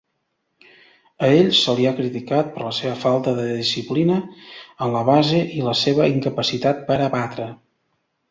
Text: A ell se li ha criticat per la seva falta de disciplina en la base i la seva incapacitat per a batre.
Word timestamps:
A 1.25 1.27
ell 1.39 1.49
se 1.57 1.75
li 1.79 1.83
ha 1.89 1.91
criticat 1.99 2.47
per 2.55 2.63
la 2.67 2.71
seva 2.77 2.93
falta 3.03 3.33
de 3.41 3.45
disciplina 3.59 4.17
en 4.87 4.95
la 4.95 5.03
base 5.11 5.41
i 5.59 5.63
la 5.69 5.75
seva 5.83 6.09
incapacitat 6.15 6.81
per 6.89 6.97
a 7.09 7.11
batre. 7.19 7.47